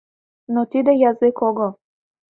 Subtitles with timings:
[0.53, 1.71] Но тиде язык огыл.